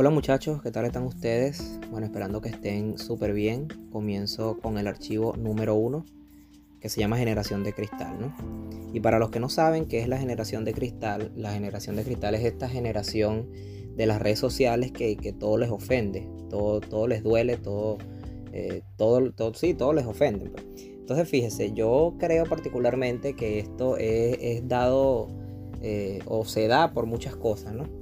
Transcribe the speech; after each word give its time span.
Hola 0.00 0.08
muchachos, 0.08 0.62
¿qué 0.62 0.70
tal 0.70 0.86
están 0.86 1.02
ustedes? 1.02 1.78
Bueno, 1.90 2.06
esperando 2.06 2.40
que 2.40 2.48
estén 2.48 2.96
súper 2.96 3.34
bien. 3.34 3.68
Comienzo 3.92 4.58
con 4.58 4.78
el 4.78 4.86
archivo 4.86 5.36
número 5.36 5.74
uno, 5.74 6.06
que 6.80 6.88
se 6.88 7.00
llama 7.00 7.18
generación 7.18 7.64
de 7.64 7.74
cristal, 7.74 8.16
¿no? 8.18 8.34
Y 8.94 9.00
para 9.00 9.18
los 9.18 9.28
que 9.28 9.40
no 9.40 9.50
saben 9.50 9.84
qué 9.84 10.00
es 10.00 10.08
la 10.08 10.16
generación 10.16 10.64
de 10.64 10.72
cristal, 10.72 11.30
la 11.36 11.52
generación 11.52 11.96
de 11.96 12.04
cristal 12.04 12.34
es 12.34 12.46
esta 12.46 12.66
generación 12.66 13.50
de 13.94 14.06
las 14.06 14.22
redes 14.22 14.38
sociales 14.38 14.90
que, 14.90 15.34
todo 15.38 15.58
les 15.58 15.68
ofende, 15.68 16.26
todo, 16.48 16.80
todo 16.80 17.06
les 17.06 17.22
duele, 17.22 17.58
todo, 17.58 17.98
eh, 18.54 18.80
todo, 18.96 19.30
todo, 19.32 19.52
sí, 19.52 19.74
todo 19.74 19.92
les 19.92 20.06
ofende. 20.06 20.48
Pues. 20.48 20.64
Entonces 20.82 21.28
fíjese, 21.28 21.72
yo 21.72 22.14
creo 22.18 22.46
particularmente 22.46 23.36
que 23.36 23.58
esto 23.58 23.98
es, 23.98 24.66
dado 24.66 25.28
eh, 25.82 26.20
o 26.24 26.46
se 26.46 26.68
da 26.68 26.94
por 26.94 27.04
muchas 27.04 27.36
cosas, 27.36 27.74
¿no? 27.74 28.00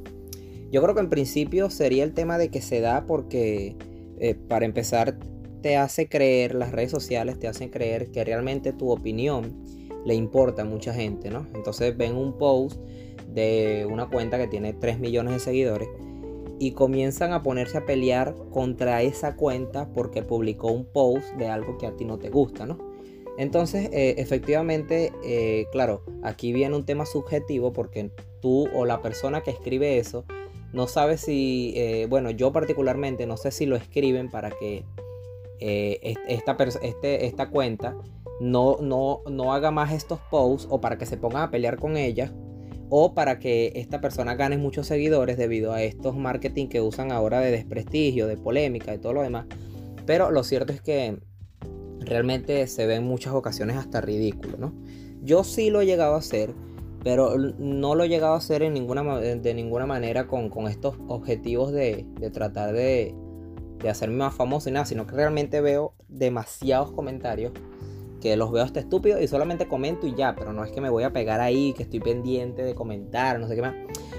Yo 0.71 0.83
creo 0.83 0.95
que 0.95 1.01
en 1.01 1.09
principio 1.09 1.71
sería 1.71 2.05
el 2.05 2.13
tema 2.13 2.37
de 2.39 2.51
que 2.51 2.61
se 2.61 2.81
da 2.81 3.07
porque, 3.07 3.77
eh, 4.19 4.35
para 4.35 4.67
empezar, 4.67 5.19
te 5.63 5.77
hace 5.77 6.09
creer, 6.09 6.55
las 6.55 6.73
redes 6.73 6.91
sociales 6.91 7.39
te 7.39 7.49
hacen 7.49 7.71
creer 7.71 8.11
que 8.11 8.25
realmente 8.25 8.73
tu 8.73 8.91
opinión 8.91 9.65
le 10.05 10.15
importa 10.15 10.63
a 10.63 10.65
mucha 10.65 10.93
gente, 10.93 11.31
¿no? 11.31 11.47
Entonces 11.55 11.97
ven 11.97 12.17
un 12.17 12.37
post 12.39 12.81
de 13.29 13.87
una 13.91 14.09
cuenta 14.09 14.39
que 14.39 14.47
tiene 14.47 14.73
3 14.73 14.99
millones 15.01 15.35
de 15.35 15.41
seguidores 15.41 15.89
y 16.59 16.73
comienzan 16.73 17.33
a 17.33 17.43
ponerse 17.43 17.79
a 17.79 17.87
pelear 17.87 18.35
contra 18.51 19.03
esa 19.03 19.37
cuenta 19.37 19.89
porque 19.93 20.23
publicó 20.23 20.69
un 20.69 20.85
post 20.85 21.35
de 21.37 21.47
algo 21.47 21.79
que 21.79 21.87
a 21.87 21.97
ti 21.97 22.05
no 22.05 22.19
te 22.19 22.31
gusta, 22.31 22.67
¿no? 22.67 22.79
Entonces, 23.39 23.89
eh, 23.93 24.17
efectivamente, 24.19 25.13
eh, 25.25 25.67
claro, 25.71 26.03
aquí 26.23 26.53
viene 26.53 26.75
un 26.75 26.85
tema 26.85 27.07
subjetivo 27.07 27.73
porque 27.73 28.11
tú 28.41 28.69
o 28.75 28.85
la 28.85 29.01
persona 29.01 29.43
que 29.43 29.53
escribe 29.53 29.99
eso 29.99 30.25
no 30.73 30.87
sabe 30.87 31.17
si, 31.19 31.73
eh, 31.77 32.07
bueno, 32.09 32.31
yo 32.31 32.53
particularmente 32.53 33.27
no 33.27 33.37
sé 33.37 33.51
si 33.51 33.67
lo 33.67 33.77
escriben 33.77 34.31
para 34.31 34.51
que 34.51 34.85
eh, 35.61 36.15
esta, 36.29 36.57
este, 36.83 37.27
esta 37.27 37.49
cuenta 37.49 37.97
no, 38.41 38.79
no, 38.81 39.23
no 39.29 39.53
haga 39.53 39.71
más 39.71 39.93
estos 39.93 40.21
posts 40.31 40.69
o 40.71 40.81
para 40.81 40.99
que 40.99 41.07
se 41.07 41.17
pongan 41.17 41.43
a 41.43 41.51
pelear 41.51 41.79
con 41.79 41.97
ella 41.97 42.33
o 42.91 43.15
para 43.15 43.39
que 43.39 43.73
esta 43.75 44.01
persona 44.01 44.35
gane 44.35 44.57
muchos 44.57 44.87
seguidores 44.87 45.37
debido 45.37 45.73
a 45.73 45.83
estos 45.83 46.17
marketing 46.17 46.69
que 46.69 46.81
usan 46.81 47.13
ahora 47.13 47.41
de 47.41 47.51
desprestigio, 47.51 48.27
de 48.27 48.37
polémica 48.37 48.95
y 48.95 48.99
todo 48.99 49.15
lo 49.15 49.23
demás. 49.23 49.47
Pero 50.07 50.31
lo 50.31 50.43
cierto 50.43 50.73
es 50.73 50.81
que 50.81 51.19
realmente 52.01 52.67
se 52.67 52.87
ve 52.87 52.95
en 52.95 53.05
muchas 53.05 53.35
ocasiones 53.35 53.77
hasta 53.77 54.01
ridículo, 54.01 54.57
¿no? 54.57 54.73
Yo 55.23 55.45
sí 55.45 55.71
lo 55.71 55.81
he 55.81 55.87
llegado 55.87 56.15
a 56.15 56.19
hacer 56.19 56.55
pero 57.09 57.39
no 57.39 57.95
lo 57.95 58.05
he 58.05 58.09
llegado 58.11 58.35
a 58.35 58.37
hacer 58.37 58.63
en 58.63 58.75
ninguna, 58.75 59.03
de 59.19 59.55
ninguna 59.55 59.87
manera 59.87 60.27
con, 60.27 60.53
estos 60.69 60.97
objetivos 61.09 61.73
de, 61.73 62.07
tratar 62.35 62.75
de, 62.75 63.15
de, 63.83 63.89
hacerme 63.89 64.17
más 64.17 64.35
famoso 64.35 64.69
y 64.69 64.73
nada, 64.73 64.85
sino 64.85 65.07
que 65.07 65.17
realmente 65.17 65.63
veo 65.63 65.95
demasiados 66.07 66.91
comentarios 66.91 67.53
que 68.21 68.37
los 68.37 68.53
veo 68.53 68.63
hasta 68.63 68.81
estúpidos 68.81 69.23
y 69.23 69.27
solamente 69.27 69.69
comento 69.69 70.07
y 70.07 70.15
ya, 70.17 70.35
pero 70.37 70.53
no 70.53 70.63
es 70.63 70.71
que 70.71 70.83
me 70.83 70.91
voy 70.91 71.03
a 71.05 71.11
pegar 71.11 71.41
ahí, 71.41 71.73
que 71.73 71.85
estoy 71.85 72.01
pendiente 72.01 72.63
de 72.63 72.75
comentar, 72.75 73.41
no 73.41 73.49
sé 73.49 73.57
qué 73.57 73.63
más. 73.63 73.75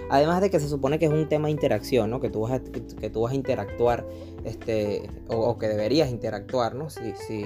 Además 0.09 0.41
de 0.41 0.49
que 0.49 0.59
se 0.59 0.67
supone 0.67 0.97
que 0.97 1.05
es 1.05 1.11
un 1.11 1.29
tema 1.29 1.45
de 1.45 1.51
interacción, 1.51 2.09
¿no? 2.09 2.19
Que 2.19 2.31
tú 2.31 2.41
vas 2.41 2.53
a, 2.53 2.59
que, 2.59 3.11
tú 3.11 3.21
vas 3.21 3.33
a 3.33 3.35
interactuar, 3.35 4.03
este, 4.45 5.07
o, 5.27 5.59
que 5.59 5.67
deberías 5.67 6.09
interactuar, 6.09 6.73
¿no? 6.73 6.89
Si, 6.89 7.13
si, 7.27 7.45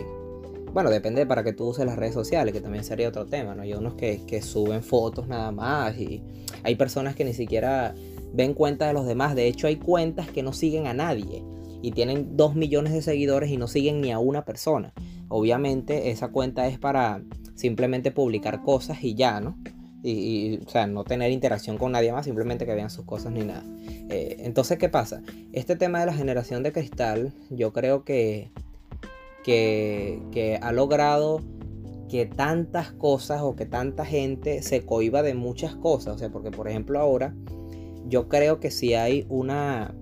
bueno, 0.73 0.89
depende 0.89 1.25
para 1.27 1.43
que 1.43 1.53
tú 1.53 1.67
uses 1.67 1.85
las 1.85 1.95
redes 1.95 2.15
sociales, 2.15 2.51
que 2.51 2.59
también 2.59 2.83
sería 2.83 3.07
otro 3.07 3.27
tema, 3.27 3.53
¿no? 3.53 3.61
Hay 3.61 3.73
unos 3.73 3.93
que, 3.93 4.41
suben 4.41 4.81
fotos 4.81 5.27
nada 5.27 5.51
más 5.51 5.95
y 5.97 6.23
hay 6.63 6.75
personas 6.75 7.15
que 7.15 7.23
ni 7.23 7.33
siquiera 7.33 7.93
ven 8.33 8.55
cuenta 8.55 8.87
de 8.87 8.93
los 8.93 9.05
demás. 9.05 9.35
De 9.35 9.47
hecho, 9.47 9.67
hay 9.67 9.75
cuentas 9.75 10.27
que 10.29 10.41
no 10.41 10.51
siguen 10.51 10.87
a 10.87 10.93
nadie 10.93 11.43
y 11.83 11.91
tienen 11.91 12.35
2 12.35 12.55
millones 12.55 12.93
de 12.93 13.03
seguidores 13.03 13.51
y 13.51 13.57
no 13.57 13.67
siguen 13.67 14.01
ni 14.01 14.11
a 14.11 14.17
una 14.17 14.45
persona. 14.45 14.93
Obviamente 15.27 16.09
esa 16.09 16.29
cuenta 16.29 16.67
es 16.67 16.79
para 16.79 17.21
simplemente 17.53 18.11
publicar 18.11 18.63
cosas 18.63 19.03
y 19.03 19.13
ya, 19.13 19.39
¿no? 19.39 19.57
Y, 20.01 20.59
o 20.65 20.69
sea, 20.69 20.85
no 20.85 21.05
tener 21.05 21.31
interacción 21.31 21.77
con 21.77 21.93
nadie 21.93 22.11
más, 22.11 22.25
simplemente 22.25 22.65
que 22.65 22.73
vean 22.73 22.89
sus 22.89 23.05
cosas 23.05 23.31
ni 23.31 23.41
nada. 23.41 23.63
Eh, 24.09 24.37
entonces, 24.39 24.77
¿qué 24.77 24.89
pasa? 24.89 25.21
Este 25.53 25.77
tema 25.77 26.01
de 26.01 26.07
la 26.07 26.13
generación 26.13 26.61
de 26.61 26.73
cristal, 26.73 27.31
yo 27.49 27.71
creo 27.71 28.03
que 28.03 28.51
que, 29.43 30.59
ha 30.61 30.71
logrado 30.71 31.41
que 32.09 32.25
tantas 32.25 32.91
cosas 32.91 33.41
o 33.41 33.55
que 33.55 33.65
tanta 33.65 34.05
gente 34.05 34.61
se 34.61 34.85
cohiba 34.85 35.21
de 35.23 35.33
muchas 35.33 35.75
cosas. 35.75 36.15
O 36.15 36.17
sea, 36.17 36.29
porque 36.29 36.51
por 36.51 36.67
ejemplo 36.67 36.99
ahora 36.99 37.35
yo 38.07 38.27
creo 38.27 38.59
que 38.59 38.71
si 38.71 38.93
hay 38.93 39.25
una, 39.29 39.95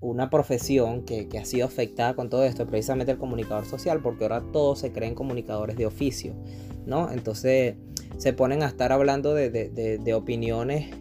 una 0.00 0.30
profesión 0.30 1.02
que, 1.02 1.28
ha 1.38 1.44
sido 1.44 1.66
afectada 1.66 2.14
con 2.14 2.30
todo 2.30 2.44
esto, 2.44 2.66
precisamente 2.66 3.12
el 3.12 3.18
comunicador 3.18 3.64
social, 3.66 4.00
porque 4.02 4.24
ahora 4.24 4.42
todos 4.52 4.80
se 4.80 4.92
creen 4.92 5.14
comunicadores 5.14 5.76
de 5.76 5.86
oficio, 5.86 6.34
¿no? 6.86 7.10
Entonces 7.10 7.76
se 8.18 8.32
ponen 8.32 8.62
a 8.62 8.66
estar 8.66 8.92
hablando 8.92 9.34
de, 9.34 10.14
opiniones 10.14 10.94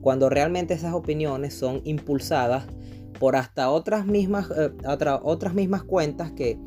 cuando 0.00 0.30
realmente 0.30 0.72
esas 0.72 0.94
opiniones 0.94 1.52
son 1.52 1.82
impulsadas 1.84 2.64
por 3.18 3.36
hasta 3.36 3.70
otras 3.70 4.06
mismas, 4.06 4.48
eh, 4.56 4.70
otras 5.22 5.52
mismas 5.52 5.82
cuentas 5.82 6.32
que, 6.32 6.58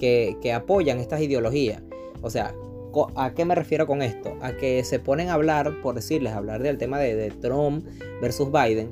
que, 0.00 0.52
apoyan 0.52 0.98
estas 0.98 1.20
ideologías. 1.20 1.82
O 2.22 2.30
sea, 2.30 2.54
¿a 3.14 3.34
qué 3.34 3.44
me 3.44 3.54
refiero 3.54 3.86
con 3.86 4.02
esto? 4.02 4.36
A 4.40 4.56
que 4.56 4.82
se 4.84 4.98
ponen 4.98 5.28
a 5.28 5.34
hablar, 5.34 5.80
por 5.82 5.94
decirles, 5.94 6.32
hablar 6.32 6.62
del 6.62 6.78
tema 6.78 6.98
de, 6.98 7.30
Trump 7.40 7.86
versus 8.20 8.50
Biden. 8.50 8.90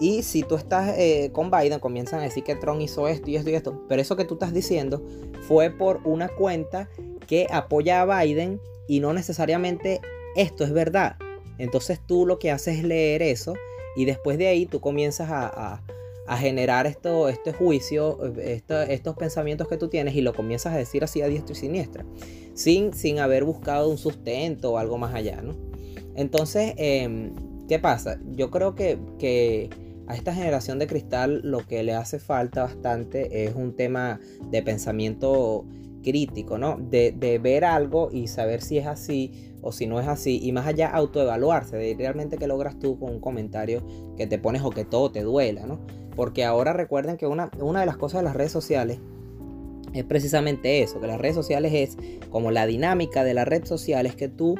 Y 0.00 0.22
si 0.22 0.42
tú 0.42 0.56
estás 0.56 0.96
eh, 0.98 1.30
con 1.32 1.50
Biden, 1.50 1.78
comienzan 1.78 2.20
a 2.20 2.24
decir 2.24 2.42
que 2.42 2.56
Trump 2.56 2.80
hizo 2.80 3.06
esto 3.06 3.30
y 3.30 3.36
esto 3.36 3.50
y 3.50 3.54
esto. 3.54 3.84
Pero 3.88 4.00
eso 4.00 4.16
que 4.16 4.24
tú 4.24 4.34
estás 4.34 4.52
diciendo 4.52 5.04
fue 5.46 5.70
por 5.70 6.00
una 6.04 6.28
cuenta 6.28 6.88
que 7.28 7.46
apoya 7.50 8.02
a 8.02 8.22
Biden 8.22 8.60
y 8.88 9.00
no 9.00 9.12
necesariamente 9.12 10.00
esto 10.36 10.64
es 10.64 10.72
verdad. 10.72 11.16
Entonces 11.58 12.00
tú 12.04 12.26
lo 12.26 12.38
que 12.38 12.50
haces 12.50 12.78
es 12.78 12.84
leer 12.84 13.22
eso 13.22 13.54
y 13.94 14.04
después 14.04 14.36
de 14.36 14.48
ahí 14.48 14.66
tú 14.66 14.80
comienzas 14.80 15.30
a, 15.30 15.46
a 15.46 15.82
generar 16.38 16.86
esto, 16.86 17.28
este 17.28 17.52
juicio, 17.52 18.18
estos 18.38 19.16
pensamientos 19.16 19.68
que 19.68 19.76
tú 19.76 19.88
tienes 19.88 20.14
y 20.14 20.22
lo 20.22 20.34
comienzas 20.34 20.74
a 20.74 20.76
decir 20.76 21.04
así 21.04 21.20
a 21.22 21.28
diestra 21.28 21.52
y 21.52 21.56
siniestra, 21.56 22.04
sin, 22.54 22.92
sin 22.94 23.18
haber 23.18 23.44
buscado 23.44 23.88
un 23.88 23.98
sustento 23.98 24.72
o 24.72 24.78
algo 24.78 24.98
más 24.98 25.14
allá, 25.14 25.42
¿no? 25.42 25.54
Entonces, 26.16 26.74
em, 26.76 27.32
¿qué 27.68 27.78
pasa? 27.78 28.18
Yo 28.32 28.50
creo 28.50 28.74
que, 28.74 28.98
que, 29.18 29.68
a 30.06 30.14
esta 30.14 30.34
generación 30.34 30.78
de 30.78 30.86
cristal 30.86 31.40
lo 31.42 31.66
que 31.66 31.82
le 31.82 31.94
hace 31.94 32.18
falta 32.18 32.62
bastante 32.62 33.44
es 33.44 33.54
un 33.54 33.74
tema 33.74 34.20
de 34.50 34.62
pensamiento 34.62 35.66
crítico, 36.04 36.58
¿no? 36.58 36.76
De, 36.76 37.40
ver 37.42 37.64
algo 37.64 38.10
y 38.12 38.28
saber 38.28 38.62
si 38.62 38.78
es 38.78 38.86
así 38.86 39.54
o 39.62 39.72
si 39.72 39.86
no 39.86 39.98
es 39.98 40.06
así, 40.06 40.38
y 40.42 40.52
más 40.52 40.66
allá 40.66 40.90
autoevaluarse, 40.90 41.76
de 41.76 41.94
realmente 41.96 42.36
que 42.36 42.46
logras 42.46 42.78
tú 42.78 42.98
con 42.98 43.10
un 43.10 43.20
comentario 43.20 43.82
que 44.16 44.26
te 44.26 44.38
pones 44.38 44.62
o 44.62 44.70
que 44.70 44.84
todo 44.84 45.10
te 45.10 45.22
duela, 45.22 45.66
¿no? 45.66 45.80
Porque 46.14 46.44
ahora 46.44 46.74
recuerden 46.74 47.16
que 47.16 47.26
una, 47.26 47.48
de 47.48 47.86
las 47.86 47.96
cosas 47.96 48.20
de 48.20 48.24
las 48.24 48.36
redes 48.36 48.52
sociales 48.52 48.98
es 49.94 50.04
precisamente 50.04 50.82
eso, 50.82 51.00
que 51.00 51.06
las 51.06 51.18
redes 51.18 51.34
sociales 51.34 51.72
es 51.72 51.96
como 52.28 52.50
la 52.50 52.66
dinámica 52.66 53.24
de 53.24 53.32
la 53.32 53.46
red 53.46 53.64
social 53.64 54.06
es 54.06 54.14
que 54.14 54.28
tú 54.28 54.56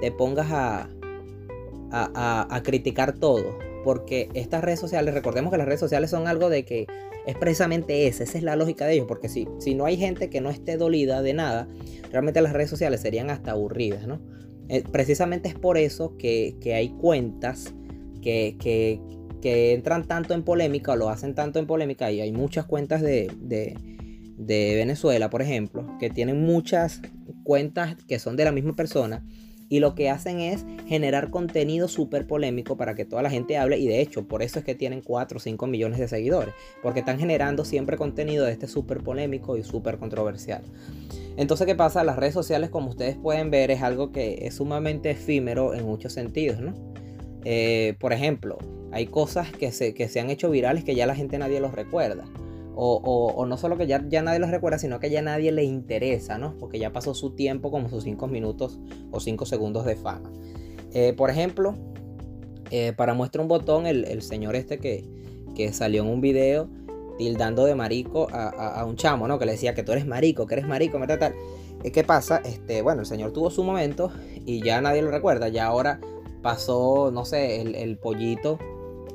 te 0.00 0.12
pongas 0.12 0.46
a, 0.50 0.88
criticar 2.62 3.14
todo. 3.14 3.58
Porque 3.86 4.28
estas 4.34 4.64
redes 4.64 4.80
sociales, 4.80 5.14
recordemos 5.14 5.52
que 5.52 5.58
las 5.58 5.66
redes 5.66 5.78
sociales 5.78 6.10
son 6.10 6.26
algo 6.26 6.50
de 6.50 6.64
que 6.64 6.88
es 7.24 7.36
precisamente 7.36 8.08
esa, 8.08 8.24
esa 8.24 8.36
es 8.36 8.42
la 8.42 8.56
lógica 8.56 8.84
de 8.84 8.94
ellos. 8.94 9.06
Porque 9.06 9.28
si, 9.28 9.46
si 9.60 9.76
no 9.76 9.84
hay 9.84 9.96
gente 9.96 10.28
que 10.28 10.40
no 10.40 10.50
esté 10.50 10.76
dolida 10.76 11.22
de 11.22 11.34
nada, 11.34 11.68
realmente 12.10 12.40
las 12.40 12.52
redes 12.52 12.68
sociales 12.68 13.00
serían 13.00 13.30
hasta 13.30 13.52
aburridas, 13.52 14.08
¿no? 14.08 14.20
Eh, 14.68 14.82
precisamente 14.90 15.48
es 15.48 15.54
por 15.54 15.78
eso 15.78 16.16
que, 16.16 16.56
hay 16.74 16.88
cuentas 16.88 17.72
que, 18.20 18.56
que 19.40 19.72
entran 19.74 20.08
tanto 20.08 20.34
en 20.34 20.42
polémica 20.42 20.90
o 20.90 20.96
lo 20.96 21.08
hacen 21.08 21.36
tanto 21.36 21.60
en 21.60 21.68
polémica 21.68 22.10
y 22.10 22.20
hay 22.20 22.32
muchas 22.32 22.64
cuentas 22.64 23.00
de, 23.00 23.30
Venezuela, 24.36 25.30
por 25.30 25.42
ejemplo, 25.42 25.86
que 26.00 26.10
tienen 26.10 26.42
muchas 26.42 27.00
cuentas 27.44 27.94
que 28.08 28.18
son 28.18 28.34
de 28.34 28.44
la 28.44 28.50
misma 28.50 28.74
persona 28.74 29.24
y 29.68 29.80
lo 29.80 29.94
que 29.94 30.10
hacen 30.10 30.40
es 30.40 30.64
generar 30.86 31.30
contenido 31.30 31.88
súper 31.88 32.26
polémico 32.26 32.76
para 32.76 32.94
que 32.94 33.04
toda 33.04 33.22
la 33.22 33.30
gente 33.30 33.56
hable 33.56 33.78
y 33.78 33.86
de 33.86 34.00
hecho 34.00 34.26
por 34.26 34.42
eso 34.42 34.58
es 34.58 34.64
que 34.64 34.74
tienen 34.74 35.00
4 35.00 35.36
o 35.36 35.40
5 35.40 35.66
millones 35.66 35.98
de 35.98 36.08
seguidores 36.08 36.54
porque 36.82 37.00
están 37.00 37.18
generando 37.18 37.64
siempre 37.64 37.96
contenido 37.96 38.44
de 38.44 38.52
este 38.52 38.68
súper 38.68 39.02
polémico 39.02 39.56
y 39.56 39.62
súper 39.62 39.98
controversial. 39.98 40.62
Entonces 41.36 41.66
qué 41.66 41.74
pasa 41.74 42.04
las 42.04 42.16
redes 42.16 42.34
sociales 42.34 42.70
como 42.70 42.90
ustedes 42.90 43.16
pueden 43.16 43.50
ver 43.50 43.70
es 43.70 43.82
algo 43.82 44.12
que 44.12 44.46
es 44.46 44.54
sumamente 44.54 45.10
efímero 45.10 45.74
en 45.74 45.84
muchos 45.84 46.12
sentidos 46.12 46.60
no 46.60 46.72
eh, 47.44 47.94
por 48.00 48.12
ejemplo 48.12 48.58
hay 48.92 49.06
cosas 49.06 49.50
que 49.50 49.72
se, 49.72 49.94
que 49.94 50.08
se 50.08 50.20
han 50.20 50.30
hecho 50.30 50.50
virales 50.50 50.84
que 50.84 50.94
ya 50.94 51.06
la 51.06 51.14
gente 51.14 51.38
nadie 51.38 51.60
los 51.60 51.72
recuerda. 51.72 52.24
O, 52.78 53.46
no 53.48 53.56
solo 53.56 53.78
que 53.78 53.86
ya, 53.86 54.00
nadie 54.00 54.38
los 54.38 54.50
recuerda, 54.50 54.78
sino 54.78 55.00
que 55.00 55.08
ya 55.08 55.22
nadie 55.22 55.50
le 55.50 55.64
interesa, 55.64 56.36
¿no? 56.36 56.54
Porque 56.58 56.78
ya 56.78 56.92
pasó 56.92 57.14
su 57.14 57.30
tiempo 57.30 57.70
como 57.70 57.88
sus 57.88 58.04
5 58.04 58.26
minutos 58.26 58.78
o 59.10 59.18
5 59.18 59.46
segundos 59.46 59.86
de 59.86 59.96
fama. 59.96 60.30
Eh, 60.92 61.14
por 61.14 61.30
ejemplo, 61.30 61.74
eh, 62.70 62.92
para 62.94 63.14
muestra 63.14 63.40
un 63.40 63.48
botón, 63.48 63.86
el, 63.86 64.20
señor 64.22 64.56
este 64.56 64.78
que, 64.78 65.04
que 65.54 65.72
salió 65.72 66.02
en 66.02 66.08
un 66.10 66.20
video 66.20 66.68
tildando 67.16 67.64
de 67.64 67.74
marico 67.74 68.28
a, 68.30 68.84
un 68.84 68.96
chamo, 68.96 69.26
¿no? 69.26 69.38
Que 69.38 69.46
le 69.46 69.52
decía 69.52 69.74
que 69.74 69.82
tú 69.82 69.92
eres 69.92 70.06
marico, 70.06 70.46
que 70.46 70.54
eres 70.54 70.68
marico, 70.68 70.98
me 70.98 71.06
tal. 71.06 71.34
¿Qué 71.92 72.04
pasa? 72.04 72.42
Este, 72.44 72.82
bueno, 72.82 73.00
el 73.00 73.06
señor 73.06 73.32
tuvo 73.32 73.50
su 73.50 73.62
momento 73.62 74.10
y 74.44 74.62
ya 74.62 74.80
nadie 74.80 75.02
lo 75.02 75.10
recuerda. 75.10 75.48
Ya 75.48 75.66
ahora 75.66 76.00
pasó, 76.42 77.10
no 77.12 77.24
sé, 77.24 77.60
el, 77.60 77.98
pollito 77.98 78.58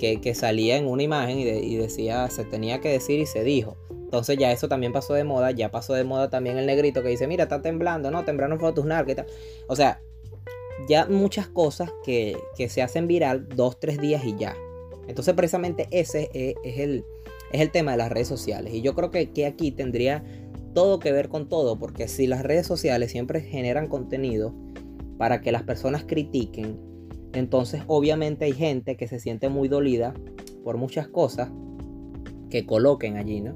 que, 0.01 0.33
salía 0.33 0.77
en 0.77 0.87
una 0.87 1.03
imagen 1.03 1.37
y, 1.39 1.75
decía, 1.75 2.27
se 2.29 2.43
tenía 2.43 2.81
que 2.81 2.89
decir 2.89 3.19
y 3.19 3.25
se 3.27 3.43
dijo. 3.43 3.77
Entonces 3.89 4.37
ya 4.37 4.51
eso 4.51 4.67
también 4.67 4.91
pasó 4.91 5.13
de 5.13 5.23
moda, 5.23 5.51
ya 5.51 5.69
pasó 5.69 5.93
de 5.93 6.03
moda 6.03 6.29
también 6.29 6.57
el 6.57 6.65
negrito 6.65 7.03
que 7.03 7.09
dice, 7.09 7.27
mira, 7.27 7.43
está 7.43 7.61
temblando, 7.61 8.09
no, 8.09 8.25
temblaron 8.25 8.59
fue 8.59 8.73
narcos 8.83 9.13
y 9.13 9.15
tal. 9.15 9.27
O 9.67 9.75
sea, 9.75 10.01
ya 10.89 11.05
muchas 11.05 11.47
cosas 11.47 11.91
que, 12.03 12.35
se 12.67 12.81
hacen 12.81 13.07
viral 13.07 13.47
dos, 13.49 13.79
tres 13.79 13.99
días 13.99 14.25
y 14.25 14.35
ya. 14.35 14.55
Entonces 15.07 15.33
precisamente 15.35 15.87
ese 15.91 16.29
es, 16.33 16.79
el, 16.79 17.05
es 17.51 17.61
el 17.61 17.71
tema 17.71 17.91
de 17.91 17.97
las 17.97 18.11
redes 18.11 18.27
sociales. 18.27 18.73
Y 18.73 18.81
yo 18.81 18.95
creo 18.95 19.11
que, 19.11 19.31
que 19.31 19.45
aquí 19.45 19.71
tendría 19.71 20.23
todo 20.73 20.99
que 20.99 21.11
ver 21.11 21.29
con 21.29 21.47
todo, 21.47 21.77
porque 21.77 22.07
si 22.07 22.25
las 22.27 22.43
redes 22.43 22.65
sociales 22.65 23.11
siempre 23.11 23.41
generan 23.41 23.87
contenido 23.87 24.53
para 25.17 25.41
que 25.41 25.51
las 25.51 25.63
personas 25.63 26.05
critiquen, 26.05 26.90
entonces 27.33 27.83
obviamente 27.87 28.45
hay 28.45 28.53
gente 28.53 28.97
que 28.97 29.07
se 29.07 29.19
siente 29.19 29.49
muy 29.49 29.67
dolida 29.67 30.13
por 30.63 30.77
muchas 30.77 31.07
cosas 31.07 31.49
que 32.49 32.65
coloquen 32.65 33.17
allí, 33.17 33.41
¿no? 33.41 33.55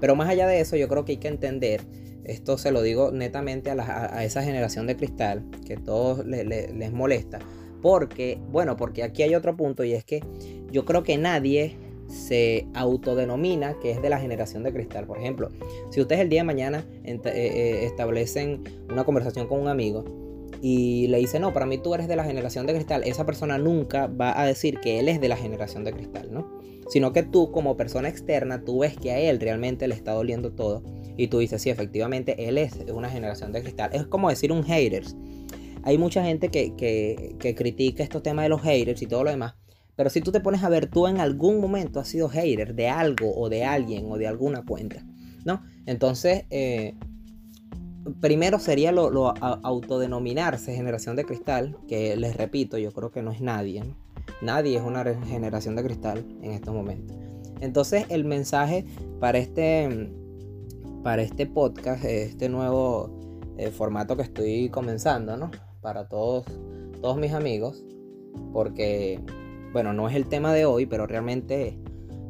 Pero 0.00 0.14
más 0.14 0.28
allá 0.28 0.46
de 0.46 0.60
eso, 0.60 0.76
yo 0.76 0.88
creo 0.88 1.04
que 1.04 1.12
hay 1.12 1.18
que 1.18 1.28
entender, 1.28 1.82
esto 2.24 2.58
se 2.58 2.70
lo 2.70 2.82
digo 2.82 3.10
netamente 3.10 3.70
a, 3.70 4.24
esa 4.24 4.42
generación 4.42 4.86
de 4.86 4.96
cristal, 4.96 5.44
que 5.66 5.76
todos 5.76 6.24
les 6.24 6.92
molesta, 6.92 7.40
porque, 7.82 8.40
bueno, 8.50 8.76
porque 8.76 9.02
aquí 9.02 9.22
hay 9.22 9.34
otro 9.34 9.56
punto 9.56 9.82
y 9.84 9.92
es 9.92 10.04
que 10.04 10.22
yo 10.70 10.84
creo 10.84 11.02
que 11.02 11.16
nadie 11.16 11.76
se 12.08 12.66
autodenomina 12.74 13.78
que 13.80 13.90
es 13.90 14.00
de 14.00 14.08
la 14.08 14.18
generación 14.18 14.62
de 14.62 14.72
cristal. 14.72 15.06
Por 15.06 15.18
ejemplo, 15.18 15.50
si 15.90 16.00
ustedes 16.00 16.22
el 16.22 16.28
día 16.28 16.40
de 16.40 16.44
mañana 16.44 16.86
eh, 17.04 17.20
eh, 17.24 17.84
establecen 17.84 18.64
una 18.90 19.04
conversación 19.04 19.46
con 19.46 19.60
un 19.60 19.68
amigo 19.68 20.04
y 20.60 21.06
le 21.08 21.18
dice, 21.18 21.38
no, 21.38 21.52
para 21.52 21.66
mí 21.66 21.78
tú 21.78 21.94
eres 21.94 22.08
de 22.08 22.16
la 22.16 22.24
generación 22.24 22.66
de 22.66 22.74
cristal, 22.74 23.02
esa 23.04 23.24
persona 23.24 23.58
nunca 23.58 24.06
va 24.06 24.38
a 24.40 24.46
decir 24.46 24.80
que 24.80 24.98
él 24.98 25.08
es 25.08 25.20
de 25.20 25.28
la 25.28 25.36
generación 25.36 25.84
de 25.84 25.92
cristal, 25.92 26.32
¿no? 26.32 26.50
Sino 26.88 27.12
que 27.12 27.22
tú 27.22 27.52
como 27.52 27.76
persona 27.76 28.08
externa, 28.08 28.64
tú 28.64 28.80
ves 28.80 28.96
que 28.96 29.12
a 29.12 29.18
él 29.18 29.40
realmente 29.40 29.86
le 29.86 29.94
está 29.94 30.12
doliendo 30.12 30.52
todo 30.52 30.82
y 31.18 31.26
tú 31.26 31.38
dices, 31.38 31.60
sí, 31.60 31.68
efectivamente, 31.68 32.48
él 32.48 32.58
es 32.58 32.78
una 32.92 33.10
generación 33.10 33.52
de 33.52 33.60
cristal. 33.60 33.90
Es 33.92 34.06
como 34.06 34.30
decir 34.30 34.52
un 34.52 34.62
haters. 34.62 35.16
Hay 35.82 35.98
mucha 35.98 36.24
gente 36.24 36.48
que, 36.48 36.74
que, 36.76 37.54
critica 37.54 38.02
estos 38.02 38.22
temas 38.22 38.44
de 38.44 38.48
los 38.48 38.62
haters 38.62 39.02
y 39.02 39.06
todo 39.06 39.24
lo 39.24 39.30
demás. 39.30 39.54
Pero 39.96 40.10
si 40.10 40.20
tú 40.20 40.30
te 40.30 40.40
pones 40.40 40.62
a 40.62 40.68
ver, 40.68 40.86
tú 40.86 41.08
en 41.08 41.18
algún 41.18 41.60
momento 41.60 41.98
has 41.98 42.06
sido 42.06 42.28
hater 42.28 42.74
de 42.74 42.88
algo 42.88 43.34
o 43.34 43.48
de 43.48 43.64
alguien 43.64 44.06
o 44.08 44.16
de 44.16 44.28
alguna 44.28 44.64
cuenta, 44.64 45.04
¿no? 45.44 45.62
Entonces, 45.86 46.44
eh, 46.50 46.94
primero 48.20 48.58
sería 48.58 48.92
lo, 48.92 49.34
autodenominarse 49.38 50.74
generación 50.74 51.16
de 51.16 51.24
cristal, 51.24 51.76
que 51.88 52.16
les 52.16 52.36
repito, 52.36 52.78
yo 52.78 52.92
creo 52.92 53.10
que 53.10 53.22
no 53.22 53.30
es 53.30 53.40
nadie. 53.40 53.82
Nadie 54.42 54.76
es 54.76 54.82
una 54.82 55.04
generación 55.26 55.76
de 55.76 55.84
cristal 55.84 56.24
en 56.42 56.52
estos 56.52 56.74
momentos. 56.74 57.16
Entonces 57.60 58.06
el 58.08 58.24
mensaje 58.24 58.84
para 59.20 59.38
este, 59.38 60.10
para 61.02 61.22
este 61.22 61.46
podcast, 61.46 62.04
este 62.04 62.48
nuevo 62.48 63.10
eh, 63.56 63.70
formato 63.70 64.16
que 64.16 64.22
estoy 64.22 64.68
comenzando, 64.68 65.36
¿no? 65.36 65.50
Para 65.80 66.08
todos, 66.08 66.46
todos 67.00 67.16
mis 67.16 67.32
amigos, 67.32 67.84
porque, 68.52 69.20
bueno, 69.72 69.92
no 69.92 70.08
es 70.08 70.14
el 70.14 70.26
tema 70.26 70.52
de 70.52 70.64
hoy, 70.64 70.86
pero 70.86 71.06
realmente 71.06 71.78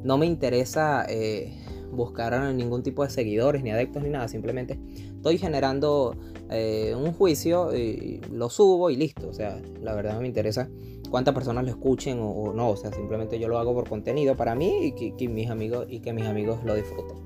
no 0.02 0.16
me 0.16 0.26
interesa 0.26 1.04
eh, 1.08 1.52
buscar 1.92 2.54
ningún 2.54 2.82
tipo 2.82 3.04
de 3.04 3.10
seguidores, 3.10 3.62
ni 3.62 3.70
adeptos, 3.70 4.02
ni 4.02 4.10
nada. 4.10 4.28
Simplemente 4.28 4.78
estoy 5.18 5.36
generando 5.36 6.16
eh, 6.50 6.94
un 6.96 7.12
juicio 7.12 7.76
y 7.76 8.20
lo 8.32 8.48
subo 8.48 8.88
y 8.90 8.96
listo. 8.96 9.28
O 9.28 9.34
sea, 9.34 9.60
la 9.82 9.94
verdad 9.94 10.14
no 10.14 10.22
me 10.22 10.28
interesa 10.28 10.68
cuántas 11.10 11.34
personas 11.34 11.64
lo 11.64 11.70
escuchen 11.70 12.18
o, 12.20 12.52
no. 12.54 12.70
O 12.70 12.76
sea, 12.76 12.92
simplemente 12.92 13.38
yo 13.38 13.48
lo 13.48 13.58
hago 13.58 13.74
por 13.74 13.88
contenido 13.88 14.36
para 14.36 14.54
mí 14.54 14.92
y 14.96 15.12
que, 15.12 15.28
mis 15.28 15.50
amigos, 15.50 15.86
y 15.88 16.00
que 16.00 16.12
mis 16.12 16.26
amigos 16.26 16.60
lo 16.64 16.74
disfruten. 16.74 17.16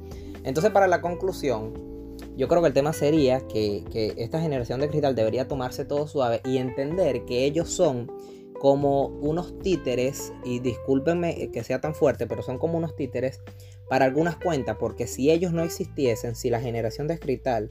Entonces, 0.42 0.72
para 0.72 0.88
la 0.88 1.00
conclusión, 1.00 1.72
yo 2.36 2.48
creo 2.48 2.62
que 2.62 2.68
el 2.68 2.74
tema 2.74 2.92
sería 2.92 3.46
que, 3.46 3.84
que 3.92 4.14
esta 4.16 4.40
generación 4.40 4.80
de 4.80 4.88
cristal 4.88 5.14
debería 5.14 5.46
tomarse 5.46 5.84
todo 5.84 6.08
suave 6.08 6.40
y 6.44 6.56
entender 6.56 7.24
que 7.24 7.44
ellos 7.44 7.68
son 7.68 8.10
como 8.62 9.06
unos 9.06 9.58
títeres, 9.58 10.32
y 10.44 10.60
discúlpenme 10.60 11.50
que 11.50 11.64
sea 11.64 11.80
tan 11.80 11.96
fuerte, 11.96 12.28
pero 12.28 12.42
son 12.42 12.58
como 12.58 12.78
unos 12.78 12.94
títeres 12.94 13.40
para 13.88 14.04
algunas 14.04 14.36
cuentas, 14.36 14.76
porque 14.78 15.08
si 15.08 15.32
ellos 15.32 15.52
no 15.52 15.64
existiesen, 15.64 16.36
si 16.36 16.48
la 16.48 16.60
generación 16.60 17.08
de 17.08 17.18
cristal 17.18 17.70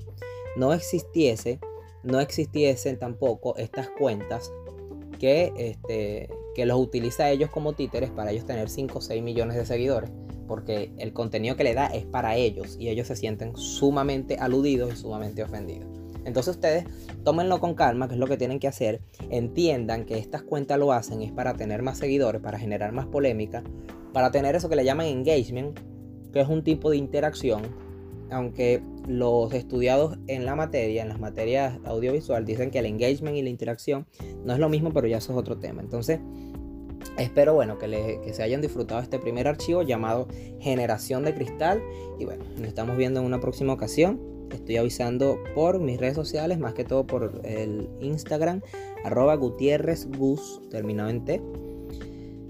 no 0.57 0.73
existiese, 0.73 1.61
no 2.03 2.19
existiesen 2.19 2.99
tampoco 2.99 3.55
estas 3.55 3.87
cuentas 3.87 4.51
que, 5.17 5.53
este, 5.55 6.27
que 6.55 6.65
los 6.65 6.77
utiliza 6.77 7.29
ellos 7.29 7.49
como 7.49 7.71
títeres 7.71 8.09
para 8.09 8.31
ellos 8.31 8.45
tener 8.45 8.69
5 8.69 8.97
o 8.97 9.01
6 9.01 9.23
millones 9.23 9.55
de 9.55 9.65
seguidores, 9.65 10.11
porque 10.45 10.91
el 10.97 11.13
contenido 11.13 11.55
que 11.55 11.63
le 11.63 11.73
da 11.73 11.85
es 11.87 12.05
para 12.05 12.35
ellos 12.35 12.75
y 12.77 12.89
ellos 12.89 13.07
se 13.07 13.15
sienten 13.15 13.55
sumamente 13.55 14.35
aludidos 14.35 14.91
y 14.91 14.97
sumamente 14.97 15.41
ofendidos. 15.41 16.00
Entonces 16.25 16.55
ustedes 16.55 16.85
tómenlo 17.23 17.59
con 17.59 17.73
calma, 17.73 18.07
que 18.07 18.15
es 18.15 18.19
lo 18.19 18.27
que 18.27 18.37
tienen 18.37 18.59
que 18.59 18.67
hacer. 18.67 19.01
Entiendan 19.29 20.05
que 20.05 20.17
estas 20.17 20.43
cuentas 20.43 20.77
lo 20.79 20.91
hacen 20.91 21.21
es 21.21 21.31
para 21.31 21.55
tener 21.55 21.81
más 21.81 21.97
seguidores, 21.97 22.41
para 22.41 22.59
generar 22.59 22.91
más 22.91 23.07
polémica, 23.07 23.63
para 24.13 24.31
tener 24.31 24.55
eso 24.55 24.69
que 24.69 24.75
le 24.75 24.85
llaman 24.85 25.07
engagement, 25.07 25.79
que 26.31 26.41
es 26.41 26.47
un 26.47 26.63
tipo 26.63 26.89
de 26.89 26.97
interacción. 26.97 27.61
Aunque 28.29 28.81
los 29.07 29.53
estudiados 29.53 30.17
en 30.27 30.45
la 30.45 30.55
materia, 30.55 31.01
en 31.01 31.09
las 31.09 31.19
materias 31.19 31.79
audiovisual, 31.83 32.45
dicen 32.45 32.71
que 32.71 32.79
el 32.79 32.85
engagement 32.85 33.35
y 33.35 33.41
la 33.41 33.49
interacción 33.49 34.05
no 34.45 34.53
es 34.53 34.59
lo 34.59 34.69
mismo, 34.69 34.93
pero 34.93 35.07
ya 35.07 35.17
eso 35.17 35.33
es 35.33 35.37
otro 35.37 35.57
tema. 35.57 35.81
Entonces, 35.81 36.19
Espero 37.17 37.55
bueno 37.55 37.77
que, 37.77 38.21
que, 38.23 38.31
se 38.31 38.43
hayan 38.43 38.61
disfrutado 38.61 39.01
este 39.01 39.19
primer 39.19 39.47
archivo 39.47 39.81
llamado 39.81 40.27
Generación 40.59 41.23
de 41.23 41.33
Cristal. 41.33 41.81
Y 42.19 42.25
bueno, 42.25 42.45
nos 42.57 42.67
estamos 42.67 42.95
viendo 42.95 43.19
en 43.19 43.25
una 43.25 43.39
próxima 43.39 43.73
ocasión 43.73 44.30
estoy 44.55 44.77
avisando 44.77 45.37
por 45.55 45.79
mis 45.79 45.99
redes 45.99 46.15
sociales, 46.15 46.59
más 46.59 46.73
que 46.73 46.83
todo 46.83 47.05
por 47.05 47.41
el 47.43 47.89
Instagram, 48.01 48.61
arroba 49.03 49.35
Gutiérrez 49.35 50.07
Gus, 50.17 50.61
terminado 50.69 51.09
en 51.09 51.25
T. 51.25 51.41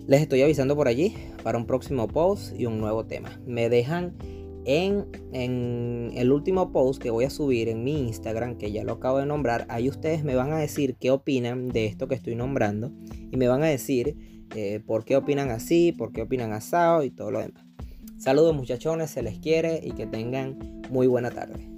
Les 0.08 0.22
estoy 0.22 0.42
avisando 0.42 0.75
por 0.75 0.88
allí 0.88 1.16
para 1.44 1.58
un 1.58 1.66
próximo 1.66 2.08
post 2.08 2.60
y 2.60 2.66
un 2.66 2.80
nuevo 2.80 3.06
tema. 3.06 3.40
Me 3.46 3.70
dejan 3.70 4.16
en, 4.66 5.08
en, 5.32 6.12
el 6.16 6.32
último 6.32 6.72
post 6.72 7.02
que 7.02 7.10
voy 7.10 7.25
a 7.25 7.30
subir 7.30 7.70
en 7.70 7.84
mi 7.84 8.00
Instagram, 8.08 8.58
que 8.58 8.72
ya 8.72 8.84
lo 8.84 8.94
acabo 8.94 9.20
de 9.20 9.25
nombrar, 9.25 9.66
ahí 9.70 9.90
ustedes 9.90 10.24
me 10.24 10.36
van 10.36 10.52
a 10.54 10.58
decir 10.58 10.96
qué 11.00 11.12
opinan 11.12 11.70
de 11.70 11.86
esto 11.86 12.08
que 12.08 12.16
estoy 12.16 12.36
nombrando 12.36 12.92
y 13.32 13.38
me 13.38 13.48
van 13.48 13.64
a 13.64 13.68
decir 13.68 14.48
eh, 14.56 14.82
por 14.86 15.06
qué 15.06 15.16
opinan 15.16 15.50
así, 15.50 15.92
por 15.92 16.12
qué 16.12 16.24
opinan 16.24 16.54
asado 16.54 17.04
y 17.04 17.12
todo 17.12 17.32
lo 17.32 17.40
demás. 17.40 17.66
Saludos 18.18 18.56
muchachones, 18.56 19.10
se 19.10 19.24
les 19.24 19.40
quiere 19.40 19.80
y 19.84 19.94
que 19.94 20.06
tengan 20.06 20.82
muy 20.92 21.08
buena 21.08 21.32
tarde. 21.32 21.71